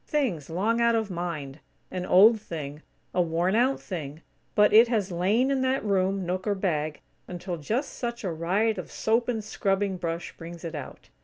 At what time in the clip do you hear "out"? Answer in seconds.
0.81-0.95, 3.53-3.79, 10.73-11.09